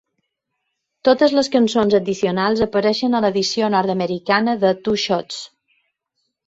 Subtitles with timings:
[1.09, 5.43] Totes les cançons addicionals apareixen a l'edició nord-americana de "Two Shots".